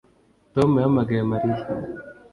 Tom 0.53 0.69
yahamagaye 0.77 1.21
Mariya 1.31 1.57